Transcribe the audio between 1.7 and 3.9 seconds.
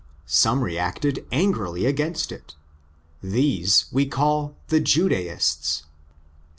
against it. These